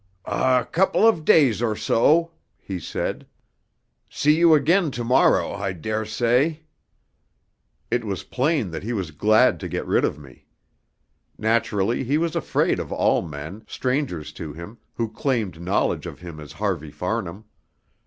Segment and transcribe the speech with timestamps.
[0.25, 3.27] "A couple of days or so," he said.
[4.09, 6.61] "See you again to morrow, I daresay."
[7.91, 10.47] It was plain that he was glad to get rid of me.
[11.37, 16.39] Naturally he was afraid of all men, strangers to him, who claimed knowledge of him
[16.39, 17.45] as Harvey Farnham.